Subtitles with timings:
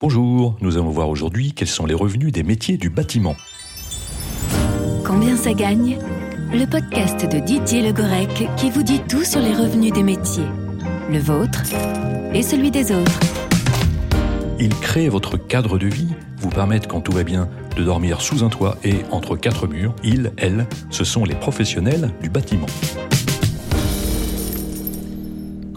[0.00, 3.34] Bonjour, nous allons voir aujourd'hui quels sont les revenus des métiers du bâtiment.
[5.04, 5.98] Combien ça gagne?
[6.52, 10.46] Le podcast de Didier Le Gorec qui vous dit tout sur les revenus des métiers.
[11.10, 11.64] Le vôtre
[12.32, 13.18] et celui des autres.
[14.60, 18.44] Ils créent votre cadre de vie, vous permettent quand tout va bien de dormir sous
[18.44, 19.96] un toit et entre quatre murs.
[20.04, 22.66] Ils, elles, ce sont les professionnels du bâtiment.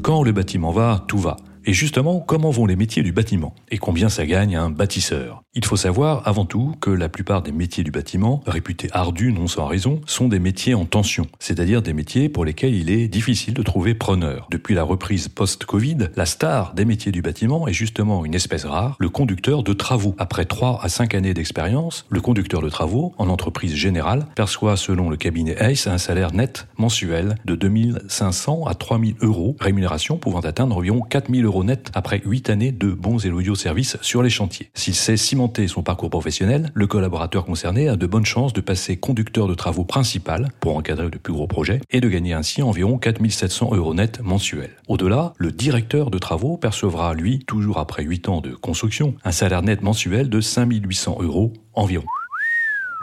[0.03, 1.38] Quand le bâtiment va, tout va.
[1.63, 5.43] Et justement, comment vont les métiers du bâtiment Et combien ça gagne un bâtisseur?
[5.53, 9.45] Il faut savoir avant tout que la plupart des métiers du bâtiment, réputés ardus non
[9.45, 13.53] sans raison, sont des métiers en tension, c'est-à-dire des métiers pour lesquels il est difficile
[13.53, 14.47] de trouver preneur.
[14.49, 18.95] Depuis la reprise post-Covid, la star des métiers du bâtiment est justement une espèce rare,
[18.99, 20.16] le conducteur de travaux.
[20.17, 25.09] Après 3 à 5 années d'expérience, le conducteur de travaux, en entreprise générale, perçoit selon
[25.09, 30.77] le cabinet ACE un salaire net mensuel de 2500 à 3000 euros, rémunération pouvant atteindre
[30.77, 34.69] environ 4000 net après 8 années de bons et loyaux services sur les chantiers.
[34.73, 38.97] S'il sait cimenter son parcours professionnel, le collaborateur concerné a de bonnes chances de passer
[38.97, 42.97] conducteur de travaux principal pour encadrer de plus gros projets et de gagner ainsi environ
[42.97, 44.71] 4700 euros net mensuels.
[44.88, 49.61] Au-delà, le directeur de travaux percevra, lui, toujours après 8 ans de construction, un salaire
[49.61, 52.05] net mensuel de 5800 euros environ.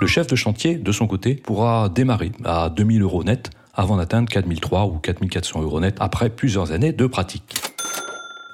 [0.00, 4.28] Le chef de chantier, de son côté, pourra démarrer à 2000 euros net avant d'atteindre
[4.28, 7.67] 4003 ou 4400 euros net après plusieurs années de pratique.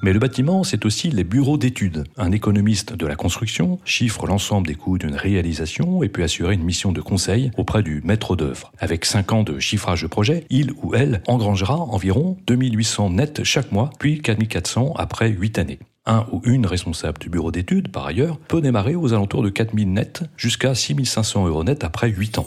[0.04, 2.04] Mais le bâtiment, c'est aussi les bureaux d'études.
[2.18, 6.62] Un économiste de la construction chiffre l'ensemble des coûts d'une réalisation et peut assurer une
[6.62, 8.70] mission de conseil auprès du maître d'œuvre.
[8.78, 13.72] Avec 5 ans de chiffrage de projet, il ou elle engrangera environ 2800 nets chaque
[13.72, 15.78] mois, puis 4400 après 8 années.
[16.04, 19.90] Un ou une responsable du bureau d'études, par ailleurs, peut démarrer aux alentours de 4000
[19.90, 22.46] nets jusqu'à 6500 euros nets après 8 ans.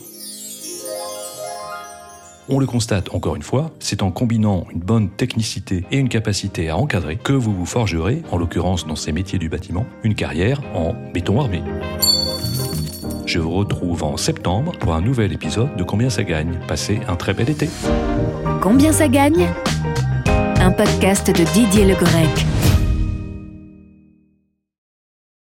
[2.50, 6.70] On le constate encore une fois, c'est en combinant une bonne technicité et une capacité
[6.70, 10.62] à encadrer que vous vous forgerez, en l'occurrence dans ces métiers du bâtiment, une carrière
[10.74, 11.62] en béton armé.
[13.26, 16.58] Je vous retrouve en septembre pour un nouvel épisode de Combien ça gagne?
[16.70, 17.70] Passez un très bel été.
[18.62, 19.50] Combien ça gagne?
[20.62, 22.46] Un podcast de Didier Le Grec.